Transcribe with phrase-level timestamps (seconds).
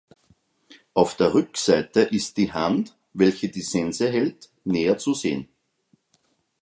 [0.95, 5.47] Auf der Rückseite ist die Hand, welche die Sense hält, näher zu sehen.